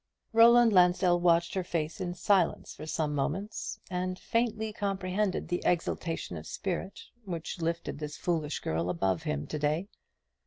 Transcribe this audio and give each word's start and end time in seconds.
Roland 0.33 0.73
Lansdell 0.73 1.19
watched 1.19 1.53
her 1.53 1.63
face 1.63 2.01
in 2.01 2.15
silence 2.15 2.73
for 2.73 2.87
some 2.87 3.13
moments, 3.13 3.79
and 3.91 4.17
faintly 4.17 4.73
comprehended 4.73 5.47
the 5.49 5.61
exaltation 5.63 6.37
of 6.37 6.47
spirit 6.47 7.01
which 7.25 7.61
lifted 7.61 7.99
this 7.99 8.17
foolish 8.17 8.61
girl 8.61 8.89
above 8.89 9.21
him 9.21 9.45
to 9.45 9.59
day. 9.59 9.89